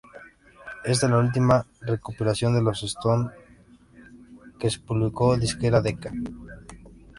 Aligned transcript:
Esta 0.83 1.05
es 1.05 1.11
la 1.11 1.19
última 1.19 1.63
recopilación 1.81 2.55
de 2.55 2.63
los 2.63 2.81
Stones 2.81 3.29
que 4.57 4.67
publicó 4.83 5.33
la 5.33 5.37
disquera 5.39 5.79
Decca. 5.79 6.11